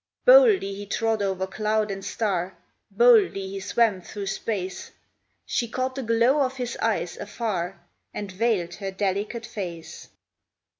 [0.25, 2.57] Boldly he trod over cloud and star,
[2.89, 4.89] Boldly he swam through space,
[5.45, 7.79] She caught the glow of his eyes afar
[8.11, 10.09] And veiled her delicate face.